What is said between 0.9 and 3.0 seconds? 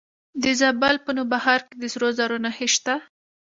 په نوبهار کې د سرو زرو نښې شته.